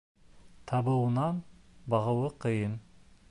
Табыуынан 0.71 1.43
бағыуы 1.95 2.35
ҡыйын. 2.47 2.77